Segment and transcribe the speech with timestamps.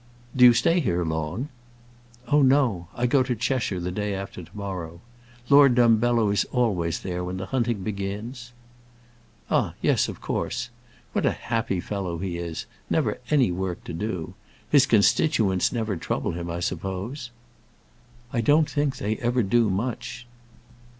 [0.35, 1.49] "Do you stay here long?"
[2.27, 2.87] "Oh, no.
[2.95, 4.99] I go to Cheshire the day after to morrow.
[5.47, 8.51] Lord Dumbello is always there when the hunting begins."
[9.51, 10.71] "Ah, yes; of course.
[11.13, 14.33] What a happy fellow he is; never any work to do!
[14.71, 17.29] His constituents never trouble him, I suppose?"
[18.33, 20.25] "I don't think they ever do, much."